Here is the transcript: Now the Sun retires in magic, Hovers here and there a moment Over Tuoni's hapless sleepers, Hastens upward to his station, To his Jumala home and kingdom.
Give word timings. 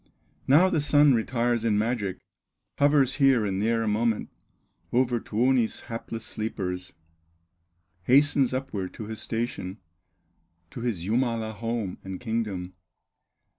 Now 0.47 0.67
the 0.67 0.81
Sun 0.81 1.13
retires 1.13 1.63
in 1.63 1.77
magic, 1.77 2.17
Hovers 2.79 3.17
here 3.17 3.45
and 3.45 3.61
there 3.61 3.83
a 3.83 3.87
moment 3.87 4.29
Over 4.91 5.19
Tuoni's 5.19 5.81
hapless 5.81 6.25
sleepers, 6.25 6.95
Hastens 8.05 8.51
upward 8.51 8.95
to 8.95 9.03
his 9.05 9.21
station, 9.21 9.77
To 10.71 10.79
his 10.81 11.03
Jumala 11.05 11.53
home 11.53 11.99
and 12.03 12.19
kingdom. 12.19 12.73